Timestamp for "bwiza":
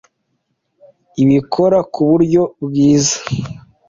2.65-3.17